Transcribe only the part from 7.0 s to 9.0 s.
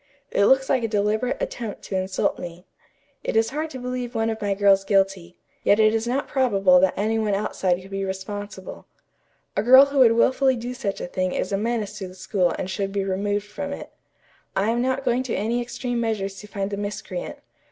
one outside could be responsible.